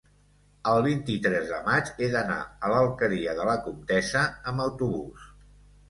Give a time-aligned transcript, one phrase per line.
[0.71, 5.35] El vint-i-tres de maig he d'anar a l'Alqueria de la Comtessa amb autobús.